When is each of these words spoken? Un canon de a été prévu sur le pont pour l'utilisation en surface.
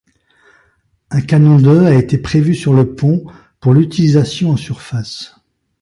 Un 1.11 1.21
canon 1.21 1.57
de 1.59 1.77
a 1.85 1.93
été 1.93 2.17
prévu 2.17 2.55
sur 2.55 2.73
le 2.73 2.95
pont 2.95 3.23
pour 3.59 3.75
l'utilisation 3.75 4.49
en 4.49 4.57
surface. 4.57 5.35